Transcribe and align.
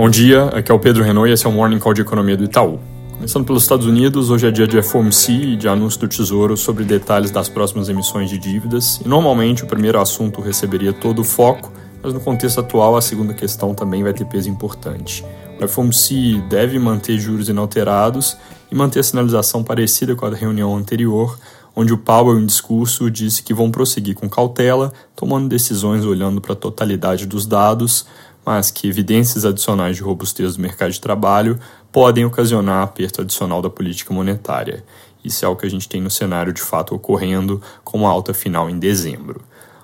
Bom 0.00 0.08
dia, 0.08 0.44
aqui 0.44 0.72
é 0.72 0.74
o 0.74 0.78
Pedro 0.78 1.04
Renault 1.04 1.28
e 1.28 1.34
esse 1.34 1.44
é 1.44 1.48
o 1.50 1.52
Morning 1.52 1.78
Call 1.78 1.92
de 1.92 2.00
Economia 2.00 2.34
do 2.34 2.44
Itaú. 2.44 2.80
Começando 3.12 3.44
pelos 3.44 3.64
Estados 3.64 3.84
Unidos, 3.84 4.30
hoje 4.30 4.46
é 4.46 4.50
dia 4.50 4.66
de 4.66 4.80
FOMC 4.80 5.30
e 5.30 5.56
de 5.56 5.68
anúncio 5.68 6.00
do 6.00 6.08
Tesouro 6.08 6.56
sobre 6.56 6.84
detalhes 6.84 7.30
das 7.30 7.50
próximas 7.50 7.90
emissões 7.90 8.30
de 8.30 8.38
dívidas, 8.38 8.98
e 9.04 9.06
normalmente 9.06 9.62
o 9.62 9.66
primeiro 9.66 10.00
assunto 10.00 10.40
receberia 10.40 10.90
todo 10.90 11.18
o 11.18 11.22
foco, 11.22 11.70
mas 12.02 12.14
no 12.14 12.20
contexto 12.20 12.60
atual 12.60 12.96
a 12.96 13.02
segunda 13.02 13.34
questão 13.34 13.74
também 13.74 14.02
vai 14.02 14.14
ter 14.14 14.24
peso 14.24 14.48
importante. 14.48 15.22
O 15.60 15.68
FOMC 15.68 16.42
deve 16.48 16.78
manter 16.78 17.18
juros 17.18 17.50
inalterados 17.50 18.38
e 18.72 18.74
manter 18.74 19.00
a 19.00 19.02
sinalização 19.02 19.62
parecida 19.62 20.16
com 20.16 20.24
a 20.24 20.30
da 20.30 20.36
reunião 20.36 20.74
anterior, 20.74 21.38
onde 21.76 21.92
o 21.92 21.98
Powell, 21.98 22.38
em 22.38 22.46
discurso, 22.46 23.10
disse 23.10 23.42
que 23.42 23.54
vão 23.54 23.70
prosseguir 23.70 24.14
com 24.14 24.28
cautela, 24.30 24.92
tomando 25.14 25.48
decisões 25.48 26.04
olhando 26.04 26.40
para 26.40 26.54
a 26.54 26.56
totalidade 26.56 27.26
dos 27.26 27.46
dados, 27.46 28.06
mas 28.44 28.70
que 28.70 28.88
evidências 28.88 29.44
adicionais 29.44 29.96
de 29.96 30.02
robustez 30.02 30.56
do 30.56 30.62
mercado 30.62 30.92
de 30.92 31.00
trabalho 31.00 31.58
podem 31.92 32.24
ocasionar 32.24 32.82
aperto 32.82 33.20
adicional 33.20 33.60
da 33.60 33.70
política 33.70 34.14
monetária. 34.14 34.84
Isso 35.24 35.44
é 35.44 35.48
o 35.48 35.56
que 35.56 35.66
a 35.66 35.70
gente 35.70 35.88
tem 35.88 36.00
no 36.00 36.10
cenário 36.10 36.52
de 36.52 36.62
fato 36.62 36.94
ocorrendo 36.94 37.60
com 37.84 38.06
a 38.06 38.10
alta 38.10 38.32
final 38.32 38.70
em 38.70 38.78
dezembro. 38.78 39.42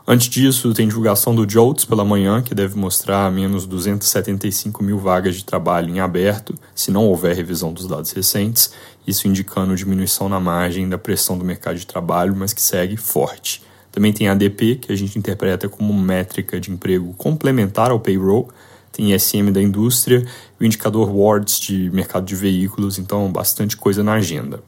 Antes 0.08 0.28
disso, 0.28 0.72
tem 0.72 0.86
divulgação 0.86 1.34
do 1.34 1.50
JOLTS 1.50 1.84
pela 1.84 2.04
manhã, 2.04 2.40
que 2.40 2.54
deve 2.54 2.78
mostrar 2.78 3.28
menos 3.32 3.66
275 3.66 4.82
mil 4.84 5.00
vagas 5.00 5.34
de 5.34 5.44
trabalho 5.44 5.90
em 5.90 5.98
aberto, 5.98 6.54
se 6.76 6.92
não 6.92 7.06
houver 7.06 7.34
revisão 7.34 7.72
dos 7.72 7.88
dados 7.88 8.12
recentes, 8.12 8.70
isso 9.04 9.26
indicando 9.26 9.74
diminuição 9.74 10.28
na 10.28 10.38
margem 10.38 10.88
da 10.88 10.96
pressão 10.96 11.36
do 11.36 11.44
mercado 11.44 11.76
de 11.76 11.86
trabalho, 11.86 12.36
mas 12.36 12.52
que 12.52 12.62
segue 12.62 12.96
forte. 12.96 13.64
Também 13.96 14.12
tem 14.12 14.28
ADP, 14.28 14.76
que 14.76 14.92
a 14.92 14.94
gente 14.94 15.18
interpreta 15.18 15.70
como 15.70 15.90
métrica 15.94 16.60
de 16.60 16.70
emprego 16.70 17.14
complementar 17.14 17.90
ao 17.90 17.98
payroll, 17.98 18.50
tem 18.92 19.14
ISM 19.14 19.50
da 19.50 19.62
indústria 19.62 20.22
e 20.60 20.62
o 20.62 20.66
indicador 20.66 21.10
WARDS 21.10 21.58
de 21.58 21.90
mercado 21.90 22.26
de 22.26 22.36
veículos, 22.36 22.98
então 22.98 23.32
bastante 23.32 23.74
coisa 23.74 24.04
na 24.04 24.12
agenda. 24.12 24.62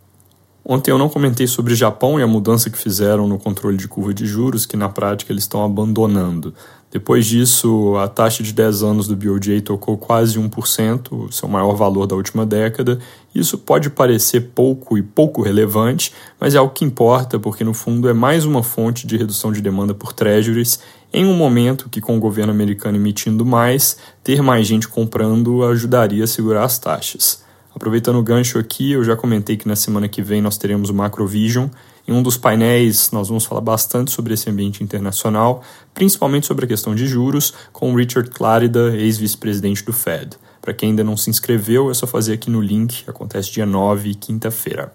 Ontem 0.65 0.91
eu 0.91 0.97
não 0.97 1.11
comentei 1.11 1.47
sobre 1.47 1.75
o 1.75 1.77
Japão 1.77 2.19
e 2.19 2.23
a 2.23 2.27
mudança 2.27 2.71
que 2.71 2.79
fizeram 2.79 3.29
no 3.29 3.39
controle 3.39 3.77
de 3.77 3.87
curva 3.87 4.15
de 4.15 4.25
juros, 4.25 4.65
que 4.65 4.79
na 4.79 4.89
prática 4.89 5.31
eles 5.31 5.45
estão 5.45 5.62
abandonando. 5.62 6.55
Depois 6.91 7.27
disso, 7.27 7.97
a 7.97 8.08
taxa 8.08 8.42
de 8.42 8.50
10 8.53 8.83
anos 8.83 9.06
do 9.06 9.14
BOJ 9.14 9.61
tocou 9.61 9.98
quase 9.98 10.39
1%, 10.39 11.31
seu 11.31 11.47
maior 11.47 11.75
valor 11.75 12.06
da 12.06 12.17
última 12.17 12.47
década. 12.47 12.98
Isso 13.34 13.58
pode 13.58 13.91
parecer 13.91 14.53
pouco 14.55 14.97
e 14.97 15.03
pouco 15.03 15.42
relevante, 15.42 16.14
mas 16.41 16.55
é 16.55 16.59
algo 16.59 16.72
que 16.72 16.86
importa, 16.86 17.39
porque 17.39 17.62
no 17.62 17.75
fundo 17.75 18.09
é 18.09 18.14
mais 18.14 18.47
uma 18.47 18.62
fonte 18.62 19.06
de 19.06 19.19
redução 19.19 19.53
de 19.53 19.61
demanda 19.61 19.92
por 19.92 20.14
treasuries, 20.14 20.81
em 21.12 21.27
um 21.27 21.34
momento 21.34 21.91
que, 21.91 22.00
com 22.00 22.16
o 22.16 22.20
governo 22.20 22.53
americano 22.53 22.97
emitindo 22.97 23.44
mais, 23.44 23.98
ter 24.25 24.42
mais 24.42 24.66
gente 24.66 24.89
comprando 24.89 25.64
ajudaria 25.64 26.25
a 26.25 26.27
segurar 26.27 26.64
as 26.64 26.78
taxas. 26.78 27.42
Aproveitando 27.75 28.16
o 28.16 28.22
gancho 28.22 28.59
aqui, 28.59 28.92
eu 28.92 29.05
já 29.05 29.14
comentei 29.14 29.56
que 29.56 29.69
na 29.69 29.77
semana 29.77 30.09
que 30.09 30.22
vem 30.22 30.41
nós 30.41 30.56
teremos 30.56 30.89
o 30.91 30.94
Macrovision. 30.94 31.69
Em 32.09 32.12
um 32.12 32.23
dos 32.23 32.39
painéis, 32.39 33.11
nós 33.11 33.28
vamos 33.28 33.45
falar 33.45 33.61
bastante 33.61 34.11
sobre 34.11 34.33
esse 34.33 34.48
ambiente 34.48 34.83
internacional, 34.83 35.62
principalmente 35.92 36.47
sobre 36.47 36.65
a 36.65 36.69
questão 36.69 36.95
de 36.95 37.06
juros, 37.06 37.53
com 37.70 37.92
o 37.92 37.95
Richard 37.95 38.31
Clarida, 38.31 38.97
ex-vice-presidente 38.97 39.84
do 39.84 39.92
Fed. 39.92 40.31
Para 40.62 40.73
quem 40.73 40.89
ainda 40.89 41.05
não 41.05 41.19
se 41.19 41.28
inscreveu, 41.28 41.91
é 41.91 41.95
só 41.95 42.06
fazer 42.06 42.33
aqui 42.33 42.48
no 42.48 42.62
link, 42.62 43.05
acontece 43.06 43.53
dia 43.53 43.67
9, 43.67 44.15
quinta-feira. 44.15 44.91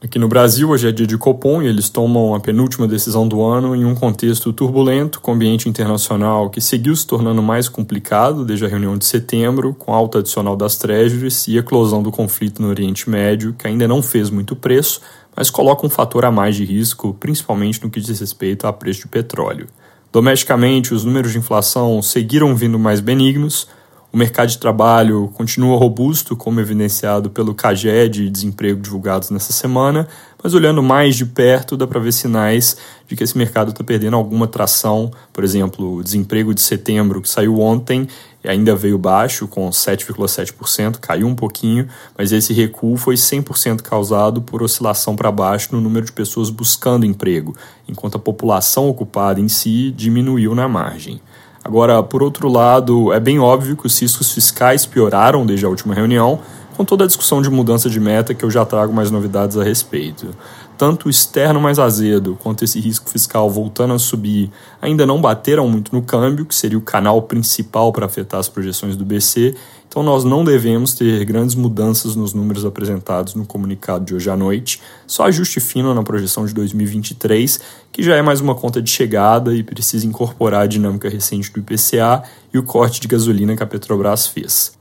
Aqui 0.00 0.16
no 0.16 0.28
Brasil, 0.28 0.70
hoje 0.70 0.88
é 0.88 0.92
dia 0.92 1.08
de 1.08 1.18
Copom 1.18 1.60
e 1.60 1.66
eles 1.66 1.90
tomam 1.90 2.32
a 2.32 2.38
penúltima 2.38 2.86
decisão 2.86 3.26
do 3.26 3.42
ano 3.42 3.74
em 3.74 3.84
um 3.84 3.96
contexto 3.96 4.52
turbulento, 4.52 5.20
com 5.20 5.32
ambiente 5.32 5.68
internacional 5.68 6.48
que 6.48 6.60
seguiu 6.60 6.94
se 6.94 7.04
tornando 7.04 7.42
mais 7.42 7.68
complicado 7.68 8.44
desde 8.44 8.64
a 8.64 8.68
reunião 8.68 8.96
de 8.96 9.04
setembro, 9.04 9.74
com 9.74 9.92
alta 9.92 10.20
adicional 10.20 10.56
das 10.56 10.76
treasuries 10.76 11.48
e 11.48 11.58
eclosão 11.58 12.00
do 12.00 12.12
conflito 12.12 12.62
no 12.62 12.68
Oriente 12.68 13.10
Médio, 13.10 13.52
que 13.52 13.66
ainda 13.66 13.88
não 13.88 14.00
fez 14.00 14.30
muito 14.30 14.54
preço, 14.54 15.00
mas 15.38 15.50
coloca 15.50 15.86
um 15.86 15.88
fator 15.88 16.24
a 16.24 16.32
mais 16.32 16.56
de 16.56 16.64
risco, 16.64 17.14
principalmente 17.14 17.80
no 17.80 17.88
que 17.88 18.00
diz 18.00 18.18
respeito 18.18 18.66
a 18.66 18.72
preço 18.72 19.02
de 19.02 19.06
petróleo. 19.06 19.68
Domesticamente, 20.12 20.92
os 20.92 21.04
números 21.04 21.30
de 21.30 21.38
inflação 21.38 22.02
seguiram 22.02 22.56
vindo 22.56 22.76
mais 22.76 22.98
benignos, 22.98 23.68
o 24.12 24.16
mercado 24.16 24.48
de 24.48 24.58
trabalho 24.58 25.30
continua 25.34 25.78
robusto, 25.78 26.34
como 26.34 26.58
evidenciado 26.58 27.30
pelo 27.30 27.54
CAGED 27.54 28.24
de 28.24 28.30
desemprego 28.30 28.80
divulgados 28.80 29.30
nessa 29.30 29.52
semana, 29.52 30.08
mas 30.42 30.54
olhando 30.54 30.82
mais 30.82 31.14
de 31.14 31.24
perto 31.24 31.76
dá 31.76 31.86
para 31.86 32.00
ver 32.00 32.12
sinais 32.12 32.76
de 33.06 33.14
que 33.14 33.22
esse 33.22 33.38
mercado 33.38 33.70
está 33.70 33.84
perdendo 33.84 34.16
alguma 34.16 34.48
tração. 34.48 35.10
Por 35.32 35.44
exemplo, 35.44 35.98
o 35.98 36.02
desemprego 36.02 36.52
de 36.52 36.62
setembro 36.62 37.22
que 37.22 37.28
saiu 37.28 37.60
ontem 37.60 38.08
ainda 38.46 38.76
veio 38.76 38.96
baixo, 38.96 39.48
com 39.48 39.68
7,7%, 39.68 40.98
caiu 41.00 41.26
um 41.26 41.34
pouquinho, 41.34 41.88
mas 42.16 42.30
esse 42.30 42.52
recuo 42.52 42.96
foi 42.96 43.16
100% 43.16 43.82
causado 43.82 44.40
por 44.40 44.62
oscilação 44.62 45.16
para 45.16 45.32
baixo 45.32 45.70
no 45.72 45.80
número 45.80 46.06
de 46.06 46.12
pessoas 46.12 46.50
buscando 46.50 47.04
emprego, 47.04 47.56
enquanto 47.88 48.16
a 48.16 48.20
população 48.20 48.88
ocupada 48.88 49.40
em 49.40 49.48
si 49.48 49.90
diminuiu 49.90 50.54
na 50.54 50.68
margem. 50.68 51.20
Agora, 51.64 52.02
por 52.02 52.22
outro 52.22 52.48
lado, 52.48 53.12
é 53.12 53.20
bem 53.20 53.38
óbvio 53.38 53.76
que 53.76 53.86
os 53.86 54.00
riscos 54.00 54.32
fiscais 54.32 54.86
pioraram 54.86 55.44
desde 55.44 55.66
a 55.66 55.68
última 55.68 55.94
reunião, 55.94 56.40
com 56.76 56.84
toda 56.84 57.04
a 57.04 57.06
discussão 57.06 57.42
de 57.42 57.50
mudança 57.50 57.90
de 57.90 57.98
meta 57.98 58.32
que 58.32 58.44
eu 58.44 58.50
já 58.50 58.64
trago 58.64 58.92
mais 58.92 59.10
novidades 59.10 59.56
a 59.56 59.64
respeito. 59.64 60.28
Tanto 60.78 61.06
o 61.06 61.10
externo 61.10 61.60
mais 61.60 61.80
azedo 61.80 62.38
quanto 62.40 62.64
esse 62.64 62.78
risco 62.78 63.10
fiscal 63.10 63.50
voltando 63.50 63.94
a 63.94 63.98
subir 63.98 64.48
ainda 64.80 65.04
não 65.04 65.20
bateram 65.20 65.68
muito 65.68 65.92
no 65.92 66.00
câmbio, 66.00 66.46
que 66.46 66.54
seria 66.54 66.78
o 66.78 66.80
canal 66.80 67.20
principal 67.22 67.92
para 67.92 68.06
afetar 68.06 68.38
as 68.38 68.48
projeções 68.48 68.94
do 68.94 69.04
BC, 69.04 69.56
então 69.88 70.04
nós 70.04 70.22
não 70.22 70.44
devemos 70.44 70.94
ter 70.94 71.24
grandes 71.24 71.56
mudanças 71.56 72.14
nos 72.14 72.32
números 72.32 72.64
apresentados 72.64 73.34
no 73.34 73.44
comunicado 73.44 74.04
de 74.04 74.14
hoje 74.14 74.30
à 74.30 74.36
noite, 74.36 74.80
só 75.04 75.24
ajuste 75.24 75.58
fino 75.58 75.92
na 75.92 76.04
projeção 76.04 76.46
de 76.46 76.54
2023, 76.54 77.58
que 77.90 78.00
já 78.00 78.14
é 78.14 78.22
mais 78.22 78.40
uma 78.40 78.54
conta 78.54 78.80
de 78.80 78.88
chegada 78.88 79.52
e 79.52 79.64
precisa 79.64 80.06
incorporar 80.06 80.62
a 80.62 80.66
dinâmica 80.66 81.08
recente 81.08 81.52
do 81.52 81.58
IPCA 81.58 82.22
e 82.54 82.58
o 82.58 82.62
corte 82.62 83.00
de 83.00 83.08
gasolina 83.08 83.56
que 83.56 83.62
a 83.64 83.66
Petrobras 83.66 84.28
fez. 84.28 84.77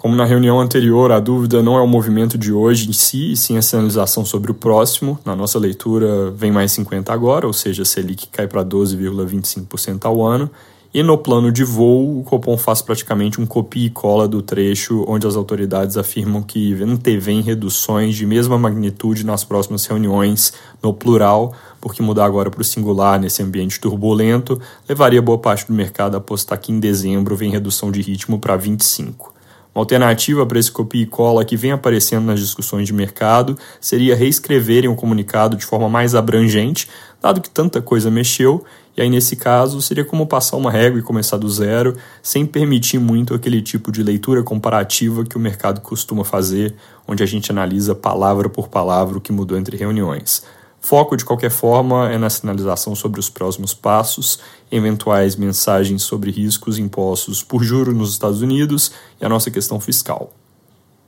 Como 0.00 0.16
na 0.16 0.24
reunião 0.24 0.58
anterior, 0.58 1.12
a 1.12 1.20
dúvida 1.20 1.62
não 1.62 1.76
é 1.76 1.82
o 1.82 1.86
movimento 1.86 2.38
de 2.38 2.50
hoje 2.50 2.88
em 2.88 2.92
si, 2.94 3.32
e 3.32 3.36
sim 3.36 3.58
a 3.58 3.60
sinalização 3.60 4.24
sobre 4.24 4.50
o 4.50 4.54
próximo. 4.54 5.18
Na 5.26 5.36
nossa 5.36 5.58
leitura, 5.58 6.30
vem 6.30 6.50
mais 6.50 6.72
50 6.72 7.12
agora, 7.12 7.46
ou 7.46 7.52
seja, 7.52 7.82
a 7.82 7.84
Selic 7.84 8.26
cai 8.28 8.48
para 8.48 8.64
12,25% 8.64 10.06
ao 10.06 10.26
ano, 10.26 10.50
e 10.94 11.02
no 11.02 11.18
plano 11.18 11.52
de 11.52 11.64
voo, 11.64 12.18
o 12.18 12.24
Copom 12.24 12.56
faz 12.56 12.80
praticamente 12.80 13.42
um 13.42 13.44
copia 13.44 13.88
e 13.88 13.90
cola 13.90 14.26
do 14.26 14.40
trecho 14.40 15.04
onde 15.06 15.26
as 15.26 15.36
autoridades 15.36 15.98
afirmam 15.98 16.40
que 16.40 16.72
antevêm 16.82 17.42
reduções 17.42 18.16
de 18.16 18.24
mesma 18.24 18.58
magnitude 18.58 19.22
nas 19.22 19.44
próximas 19.44 19.84
reuniões, 19.84 20.54
no 20.82 20.94
plural, 20.94 21.52
porque 21.78 22.00
mudar 22.00 22.24
agora 22.24 22.50
para 22.50 22.62
o 22.62 22.64
singular 22.64 23.20
nesse 23.20 23.42
ambiente 23.42 23.78
turbulento 23.78 24.58
levaria 24.88 25.20
boa 25.20 25.36
parte 25.36 25.66
do 25.66 25.74
mercado 25.74 26.14
a 26.14 26.18
apostar 26.18 26.58
que 26.58 26.72
em 26.72 26.80
dezembro 26.80 27.36
vem 27.36 27.50
redução 27.50 27.92
de 27.92 28.00
ritmo 28.00 28.38
para 28.38 28.56
25. 28.56 29.39
Uma 29.72 29.82
alternativa 29.82 30.44
para 30.44 30.58
esse 30.58 30.70
copia 30.70 31.02
e 31.02 31.06
cola 31.06 31.44
que 31.44 31.56
vem 31.56 31.70
aparecendo 31.70 32.24
nas 32.24 32.40
discussões 32.40 32.86
de 32.86 32.92
mercado 32.92 33.56
seria 33.80 34.16
reescreverem 34.16 34.90
o 34.90 34.96
comunicado 34.96 35.56
de 35.56 35.64
forma 35.64 35.88
mais 35.88 36.14
abrangente, 36.14 36.88
dado 37.22 37.40
que 37.40 37.48
tanta 37.48 37.80
coisa 37.80 38.10
mexeu, 38.10 38.64
e 38.96 39.00
aí 39.00 39.08
nesse 39.08 39.36
caso 39.36 39.80
seria 39.80 40.04
como 40.04 40.26
passar 40.26 40.56
uma 40.56 40.72
régua 40.72 40.98
e 40.98 41.02
começar 41.02 41.36
do 41.36 41.48
zero, 41.48 41.96
sem 42.20 42.44
permitir 42.44 42.98
muito 42.98 43.32
aquele 43.32 43.62
tipo 43.62 43.92
de 43.92 44.02
leitura 44.02 44.42
comparativa 44.42 45.24
que 45.24 45.36
o 45.36 45.40
mercado 45.40 45.80
costuma 45.80 46.24
fazer, 46.24 46.74
onde 47.06 47.22
a 47.22 47.26
gente 47.26 47.52
analisa 47.52 47.94
palavra 47.94 48.48
por 48.48 48.68
palavra 48.68 49.18
o 49.18 49.20
que 49.20 49.30
mudou 49.30 49.56
entre 49.56 49.76
reuniões. 49.76 50.42
Foco, 50.80 51.16
de 51.16 51.24
qualquer 51.24 51.50
forma, 51.50 52.10
é 52.10 52.16
na 52.16 52.30
sinalização 52.30 52.94
sobre 52.94 53.20
os 53.20 53.28
próximos 53.28 53.74
passos, 53.74 54.38
eventuais 54.72 55.36
mensagens 55.36 56.02
sobre 56.02 56.30
riscos 56.30 56.78
impostos 56.78 57.42
por 57.42 57.62
juros 57.62 57.94
nos 57.94 58.12
Estados 58.12 58.40
Unidos 58.40 58.90
e 59.20 59.24
a 59.24 59.28
nossa 59.28 59.50
questão 59.50 59.78
fiscal. 59.78 60.32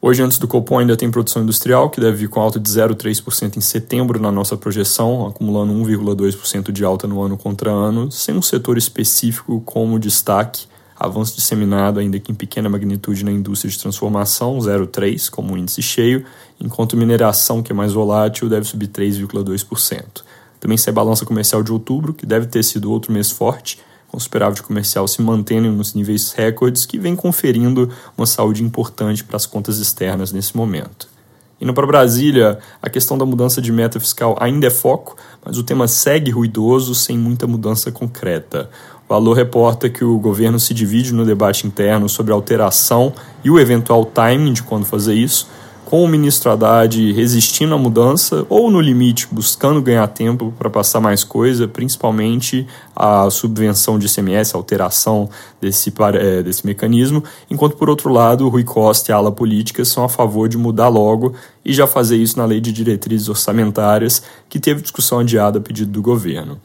Hoje, 0.05 0.20
antes 0.20 0.37
do 0.37 0.49
Copom, 0.49 0.81
ainda 0.81 0.97
tem 0.97 1.11
produção 1.11 1.43
industrial, 1.43 1.88
que 1.88 2.00
deve 2.00 2.17
vir 2.17 2.29
com 2.29 2.41
alta 2.41 2.58
de 2.58 2.69
0,3% 2.69 3.56
em 3.56 3.61
setembro 3.61 4.20
na 4.20 4.32
nossa 4.32 4.56
projeção, 4.56 5.26
acumulando 5.26 5.73
1,2% 5.73 6.73
de 6.73 6.85
alta 6.85 7.06
no 7.06 7.23
ano 7.23 7.38
contra 7.38 7.70
ano, 7.70 8.11
sem 8.11 8.37
um 8.37 8.43
setor 8.43 8.76
específico 8.76 9.62
como 9.64 10.00
destaque, 10.00 10.67
avanço 11.06 11.34
disseminado, 11.34 11.99
ainda 11.99 12.19
que 12.19 12.31
em 12.31 12.34
pequena 12.34 12.69
magnitude, 12.69 13.25
na 13.25 13.32
indústria 13.32 13.70
de 13.70 13.78
transformação, 13.78 14.58
0,3%, 14.58 15.31
como 15.31 15.56
índice 15.56 15.82
cheio, 15.82 16.25
enquanto 16.60 16.96
mineração, 16.96 17.62
que 17.62 17.72
é 17.72 17.75
mais 17.75 17.93
volátil, 17.93 18.49
deve 18.49 18.66
subir 18.66 18.88
3,2%. 18.88 20.22
Também 20.60 20.78
sai 20.78 20.93
balança 20.93 21.26
comercial 21.26 21.62
de 21.62 21.72
outubro, 21.72 22.14
que 22.14 22.25
deve 22.25 22.46
ter 22.46 22.62
sido 22.62 22.90
outro 22.90 23.12
mês 23.12 23.31
forte, 23.31 23.81
com 24.06 24.20
superávit 24.20 24.62
comercial 24.62 25.08
se 25.08 25.20
mantendo 25.22 25.72
nos 25.72 25.94
níveis 25.94 26.32
recordes, 26.32 26.87
que 26.87 26.99
vem 26.99 27.16
conferindo 27.16 27.90
uma 28.16 28.26
saúde 28.26 28.62
importante 28.62 29.25
para 29.25 29.37
as 29.37 29.46
contas 29.46 29.78
externas 29.78 30.31
nesse 30.31 30.56
momento. 30.56 31.08
Indo 31.62 31.72
para 31.72 31.87
Brasília, 31.87 32.58
a 32.82 32.90
questão 32.90 33.16
da 33.16 33.25
mudança 33.25 33.62
de 33.62 33.70
meta 33.70 34.00
fiscal 34.00 34.37
ainda 34.40 34.66
é 34.66 34.70
foco, 34.70 35.16
mas 35.44 35.56
o 35.58 35.62
tema 35.62 35.87
segue 35.87 36.28
ruidoso 36.31 36.93
sem 36.93 37.16
muita 37.16 37.46
mudança 37.46 37.93
concreta. 37.93 38.69
Valor 39.12 39.35
reporta 39.35 39.91
que 39.91 40.03
o 40.03 40.19
governo 40.19 40.59
se 40.59 40.73
divide 40.73 41.12
no 41.12 41.26
debate 41.26 41.67
interno 41.67 42.09
sobre 42.09 42.32
a 42.32 42.35
alteração 42.35 43.12
e 43.44 43.50
o 43.50 43.61
eventual 43.61 44.06
timing 44.06 44.55
de 44.55 44.62
quando 44.62 44.87
fazer 44.87 45.12
isso, 45.12 45.50
com 45.85 46.03
o 46.03 46.09
ministro 46.09 46.50
Haddad 46.50 47.12
resistindo 47.12 47.75
à 47.75 47.79
mudança 47.79 48.47
ou, 48.49 48.70
no 48.70 48.81
limite, 48.81 49.29
buscando 49.31 49.82
ganhar 49.82 50.09
tempo 50.09 50.55
para 50.59 50.70
passar 50.70 50.99
mais 50.99 51.25
coisa, 51.25 51.69
principalmente 51.69 52.67
a 52.97 53.29
subvenção 53.29 53.99
de 53.99 54.06
ICMS, 54.06 54.55
a 54.55 54.59
alteração 54.59 55.29
desse, 55.61 55.93
é, 56.14 56.43
desse 56.43 56.67
mecanismo, 56.67 57.23
enquanto, 57.50 57.76
por 57.76 57.91
outro 57.91 58.11
lado, 58.11 58.49
Rui 58.49 58.64
Costa 58.64 59.11
e 59.11 59.12
a 59.12 59.17
ala 59.17 59.31
política 59.31 59.85
são 59.85 60.05
a 60.05 60.09
favor 60.09 60.49
de 60.49 60.56
mudar 60.56 60.88
logo 60.88 61.35
e 61.62 61.75
já 61.75 61.87
fazer 61.87 62.17
isso 62.17 62.38
na 62.38 62.47
Lei 62.47 62.62
de 62.62 62.73
Diretrizes 62.73 63.29
Orçamentárias, 63.29 64.23
que 64.49 64.59
teve 64.59 64.81
discussão 64.81 65.19
adiada 65.19 65.59
a 65.59 65.61
pedido 65.61 65.93
do 65.93 66.00
governo. 66.00 66.59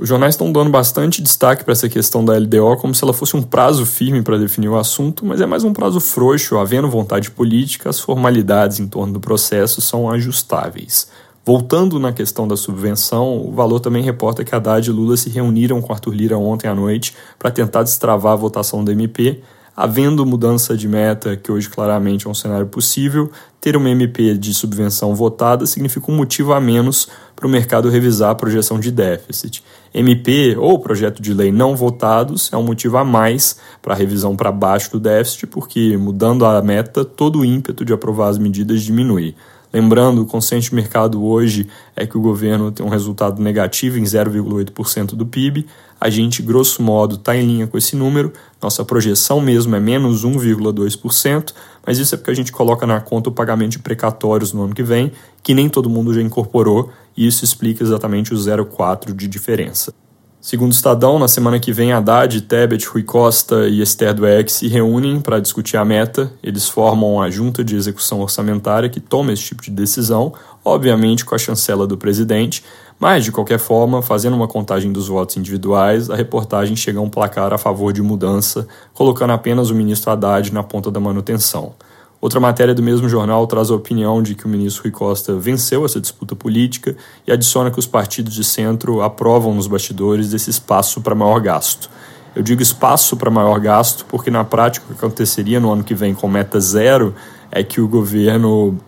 Os 0.00 0.08
jornais 0.08 0.32
estão 0.32 0.50
dando 0.50 0.70
bastante 0.70 1.20
destaque 1.20 1.62
para 1.62 1.72
essa 1.72 1.86
questão 1.86 2.24
da 2.24 2.32
LDO 2.32 2.78
como 2.78 2.94
se 2.94 3.04
ela 3.04 3.12
fosse 3.12 3.36
um 3.36 3.42
prazo 3.42 3.84
firme 3.84 4.22
para 4.22 4.38
definir 4.38 4.70
o 4.70 4.78
assunto, 4.78 5.26
mas 5.26 5.42
é 5.42 5.46
mais 5.46 5.62
um 5.62 5.74
prazo 5.74 6.00
frouxo, 6.00 6.56
havendo 6.56 6.88
vontade 6.88 7.30
política, 7.30 7.90
as 7.90 8.00
formalidades 8.00 8.80
em 8.80 8.88
torno 8.88 9.12
do 9.12 9.20
processo 9.20 9.82
são 9.82 10.10
ajustáveis. 10.10 11.10
Voltando 11.44 12.00
na 12.00 12.14
questão 12.14 12.48
da 12.48 12.56
subvenção, 12.56 13.46
o 13.46 13.52
Valor 13.52 13.78
também 13.78 14.02
reporta 14.02 14.42
que 14.42 14.54
Haddad 14.54 14.88
e 14.88 14.90
Lula 14.90 15.18
se 15.18 15.28
reuniram 15.28 15.82
com 15.82 15.92
Arthur 15.92 16.14
Lira 16.14 16.38
ontem 16.38 16.66
à 16.66 16.74
noite 16.74 17.14
para 17.38 17.50
tentar 17.50 17.82
destravar 17.82 18.32
a 18.32 18.36
votação 18.36 18.82
do 18.82 18.90
MP, 18.90 19.42
havendo 19.80 20.26
mudança 20.26 20.76
de 20.76 20.86
meta, 20.86 21.38
que 21.38 21.50
hoje 21.50 21.66
claramente 21.70 22.26
é 22.26 22.30
um 22.30 22.34
cenário 22.34 22.66
possível, 22.66 23.30
ter 23.58 23.78
uma 23.78 23.88
MP 23.88 24.36
de 24.36 24.52
subvenção 24.52 25.14
votada 25.14 25.64
significa 25.64 26.12
um 26.12 26.14
motivo 26.14 26.52
a 26.52 26.60
menos 26.60 27.08
para 27.34 27.46
o 27.46 27.50
mercado 27.50 27.88
revisar 27.88 28.28
a 28.28 28.34
projeção 28.34 28.78
de 28.78 28.90
déficit. 28.90 29.64
MP 29.94 30.54
ou 30.58 30.78
projeto 30.78 31.22
de 31.22 31.32
lei 31.32 31.50
não 31.50 31.74
votados 31.74 32.52
é 32.52 32.58
um 32.58 32.62
motivo 32.62 32.98
a 32.98 33.04
mais 33.04 33.56
para 33.80 33.94
a 33.94 33.96
revisão 33.96 34.36
para 34.36 34.52
baixo 34.52 34.92
do 34.92 35.00
déficit, 35.00 35.46
porque 35.46 35.96
mudando 35.96 36.44
a 36.44 36.60
meta, 36.60 37.02
todo 37.02 37.38
o 37.38 37.44
ímpeto 37.44 37.82
de 37.82 37.94
aprovar 37.94 38.28
as 38.28 38.36
medidas 38.36 38.82
diminui. 38.82 39.34
Lembrando, 39.72 40.22
o 40.22 40.26
consenso 40.26 40.70
de 40.70 40.74
mercado 40.74 41.24
hoje 41.24 41.68
é 41.94 42.04
que 42.04 42.18
o 42.18 42.20
governo 42.20 42.72
tem 42.72 42.84
um 42.84 42.88
resultado 42.88 43.40
negativo 43.40 43.98
em 43.98 44.02
0,8% 44.02 45.14
do 45.14 45.24
PIB. 45.24 45.66
A 46.00 46.10
gente, 46.10 46.42
grosso 46.42 46.82
modo, 46.82 47.14
está 47.14 47.36
em 47.36 47.46
linha 47.46 47.66
com 47.68 47.78
esse 47.78 47.94
número. 47.94 48.32
Nossa 48.60 48.84
projeção 48.84 49.40
mesmo 49.40 49.76
é 49.76 49.80
menos 49.80 50.24
1,2%, 50.24 51.52
mas 51.86 51.98
isso 51.98 52.14
é 52.14 52.18
porque 52.18 52.32
a 52.32 52.34
gente 52.34 52.50
coloca 52.50 52.84
na 52.84 53.00
conta 53.00 53.30
o 53.30 53.32
pagamento 53.32 53.72
de 53.72 53.78
precatórios 53.78 54.52
no 54.52 54.64
ano 54.64 54.74
que 54.74 54.82
vem, 54.82 55.12
que 55.42 55.54
nem 55.54 55.68
todo 55.68 55.88
mundo 55.88 56.12
já 56.12 56.20
incorporou, 56.20 56.90
e 57.16 57.26
isso 57.26 57.44
explica 57.44 57.84
exatamente 57.84 58.34
o 58.34 58.36
0,4% 58.36 59.14
de 59.14 59.28
diferença. 59.28 59.94
Segundo 60.40 60.70
o 60.70 60.74
Estadão, 60.74 61.18
na 61.18 61.28
semana 61.28 61.60
que 61.60 61.70
vem, 61.70 61.92
Haddad, 61.92 62.40
Tebet, 62.40 62.86
Rui 62.86 63.02
Costa 63.02 63.68
e 63.68 63.82
Esther 63.82 64.14
Dweck 64.14 64.50
se 64.50 64.68
reúnem 64.68 65.20
para 65.20 65.38
discutir 65.38 65.76
a 65.76 65.84
meta. 65.84 66.32
Eles 66.42 66.66
formam 66.66 67.20
a 67.20 67.28
junta 67.28 67.62
de 67.62 67.76
execução 67.76 68.22
orçamentária 68.22 68.88
que 68.88 69.00
toma 69.00 69.34
esse 69.34 69.42
tipo 69.42 69.62
de 69.62 69.70
decisão, 69.70 70.32
obviamente 70.64 71.26
com 71.26 71.34
a 71.34 71.38
chancela 71.38 71.86
do 71.86 71.98
presidente, 71.98 72.64
mas, 72.98 73.24
de 73.24 73.30
qualquer 73.30 73.58
forma, 73.58 74.00
fazendo 74.00 74.34
uma 74.34 74.48
contagem 74.48 74.90
dos 74.90 75.08
votos 75.08 75.36
individuais, 75.36 76.08
a 76.08 76.16
reportagem 76.16 76.74
chega 76.74 76.98
a 76.98 77.02
um 77.02 77.10
placar 77.10 77.52
a 77.52 77.58
favor 77.58 77.92
de 77.92 78.00
mudança, 78.00 78.66
colocando 78.94 79.34
apenas 79.34 79.68
o 79.68 79.74
ministro 79.74 80.10
Haddad 80.10 80.54
na 80.54 80.62
ponta 80.62 80.90
da 80.90 81.00
manutenção. 81.00 81.74
Outra 82.20 82.38
matéria 82.38 82.74
do 82.74 82.82
mesmo 82.82 83.08
jornal 83.08 83.46
traz 83.46 83.70
a 83.70 83.74
opinião 83.74 84.22
de 84.22 84.34
que 84.34 84.44
o 84.44 84.48
ministro 84.48 84.82
Rui 84.82 84.92
Costa 84.92 85.34
venceu 85.36 85.86
essa 85.86 85.98
disputa 85.98 86.36
política 86.36 86.94
e 87.26 87.32
adiciona 87.32 87.70
que 87.70 87.78
os 87.78 87.86
partidos 87.86 88.34
de 88.34 88.44
centro 88.44 89.00
aprovam 89.00 89.54
nos 89.54 89.66
bastidores 89.66 90.30
desse 90.30 90.50
espaço 90.50 91.00
para 91.00 91.14
maior 91.14 91.40
gasto. 91.40 91.88
Eu 92.36 92.42
digo 92.42 92.60
espaço 92.60 93.16
para 93.16 93.30
maior 93.30 93.58
gasto 93.58 94.04
porque, 94.04 94.30
na 94.30 94.44
prática, 94.44 94.84
o 94.84 94.88
que 94.94 94.98
aconteceria 94.98 95.58
no 95.58 95.72
ano 95.72 95.82
que 95.82 95.94
vem 95.94 96.14
com 96.14 96.28
meta 96.28 96.60
zero 96.60 97.14
é 97.50 97.64
que 97.64 97.80
o 97.80 97.88
governo 97.88 98.78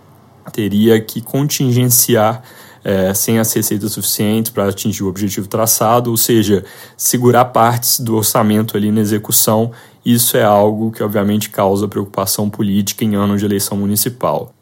teria 0.52 1.00
que 1.00 1.23
contingenciar 1.23 2.43
é, 2.84 3.14
sem 3.14 3.38
as 3.38 3.52
receitas 3.52 3.93
suficientes 3.93 4.50
para 4.50 4.69
atingir 4.69 5.05
o 5.05 5.08
objetivo 5.08 5.46
traçado, 5.49 6.11
ou 6.11 6.17
seja, 6.17 6.64
segurar 6.96 7.46
partes 7.46 8.00
do 8.00 8.17
orçamento 8.17 8.76
ali 8.76 8.90
na 8.90 9.00
execução. 9.00 9.70
Isso 10.05 10.37
é 10.37 10.43
algo 10.43 10.91
que 10.91 11.03
obviamente 11.03 11.51
causa 11.51 11.87
preocupação 11.87 12.51
política 12.51 13.05
em 13.05 13.15
ano 13.15 13.37
de 13.37 13.45
eleição 13.45 13.77
municipal. 13.77 14.53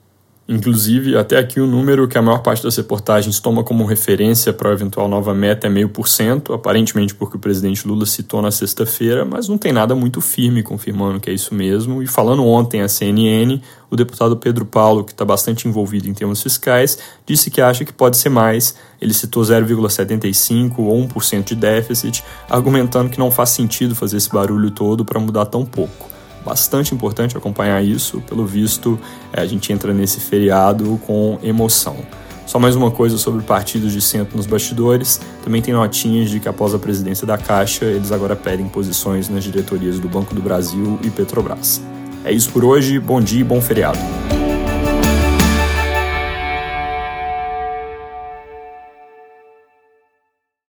Inclusive, 0.51 1.17
até 1.17 1.39
aqui 1.39 1.61
o 1.61 1.67
número 1.67 2.09
que 2.09 2.19
a 2.19 2.23
maior 2.23 2.43
parte 2.43 2.65
das 2.65 2.77
reportagens 2.77 3.39
toma 3.39 3.63
como 3.63 3.85
referência 3.85 4.53
para 4.53 4.71
a 4.71 4.73
eventual 4.73 5.07
nova 5.07 5.33
meta 5.33 5.69
é 5.69 5.71
meio 5.71 5.89
por 5.89 6.09
cento, 6.09 6.53
aparentemente 6.53 7.15
porque 7.15 7.37
o 7.37 7.39
presidente 7.39 7.87
Lula 7.87 8.05
citou 8.05 8.43
na 8.43 8.51
sexta-feira, 8.51 9.25
mas 9.25 9.49
não 9.49 9.57
tem 9.57 9.73
nada 9.73 9.95
muito 9.95 10.21
firme 10.21 10.61
confirmando 10.61 11.21
que 11.21 11.31
é 11.31 11.33
isso 11.33 11.55
mesmo. 11.55 12.03
E 12.03 12.07
falando 12.09 12.45
ontem 12.45 12.81
à 12.81 12.89
CNN, 12.89 13.63
o 13.89 13.95
deputado 13.95 14.37
Pedro 14.37 14.67
Paulo, 14.67 15.05
que 15.05 15.13
está 15.13 15.25
bastante 15.25 15.69
envolvido 15.69 16.09
em 16.09 16.13
termos 16.13 16.43
fiscais, 16.43 16.99
disse 17.25 17.49
que 17.49 17.61
acha 17.61 17.85
que 17.85 17.93
pode 17.93 18.17
ser 18.17 18.31
mais. 18.31 18.75
Ele 19.01 19.15
citou 19.15 19.45
0,75 19.45 20.81
ou 20.81 21.01
1% 21.07 21.45
de 21.45 21.55
déficit, 21.55 22.25
argumentando 22.49 23.09
que 23.09 23.21
não 23.21 23.31
faz 23.31 23.51
sentido 23.51 23.95
fazer 23.95 24.17
esse 24.17 24.29
barulho 24.29 24.73
todo 24.73 25.05
para 25.05 25.21
mudar 25.21 25.47
tão 25.47 25.65
pouco 25.65 26.10
bastante 26.45 26.95
importante 26.95 27.37
acompanhar 27.37 27.83
isso. 27.85 28.21
Pelo 28.23 28.47
visto, 28.47 28.99
é, 29.33 29.41
a 29.41 29.47
gente 29.47 29.73
entra 29.73 29.93
nesse 29.93 30.21
feriado 30.21 31.01
com 31.07 31.39
emoção. 31.43 31.97
Só 32.47 32.59
mais 32.59 32.75
uma 32.75 32.91
coisa 32.91 33.17
sobre 33.17 33.45
partidos 33.45 33.93
de 33.93 34.01
centro 34.01 34.37
nos 34.37 34.45
bastidores. 34.47 35.21
Também 35.45 35.63
tem 35.63 35.73
notinhas 35.73 36.31
de 36.31 36.41
que 36.41 36.49
após 36.49 36.75
a 36.75 36.81
presidência 36.81 37.25
da 37.25 37.39
Caixa, 37.39 37.85
eles 37.85 38.11
agora 38.11 38.35
pedem 38.35 38.67
posições 38.67 39.29
nas 39.29 39.45
diretorias 39.45 40.01
do 40.01 40.09
Banco 40.09 40.35
do 40.35 40.43
Brasil 40.43 40.99
e 41.03 41.11
Petrobras. 41.11 41.81
É 42.25 42.33
isso 42.33 42.51
por 42.51 42.65
hoje, 42.65 42.99
bom 42.99 43.21
dia 43.21 43.41
e 43.41 43.45
bom 43.45 43.61
feriado. 43.61 44.01